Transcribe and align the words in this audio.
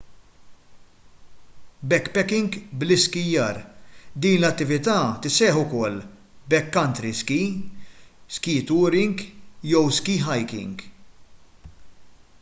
backpacking 1.91 2.47
bl-iskijjar 2.83 3.59
din 4.25 4.39
l-attività 4.43 4.95
tissejjaħ 5.25 5.59
ukoll 5.65 5.99
backcountry 6.53 7.11
ski 7.19 7.39
ski 8.39 8.55
touring 8.71 9.23
jew 9.73 9.85
ski 9.99 10.17
hiking 10.29 10.85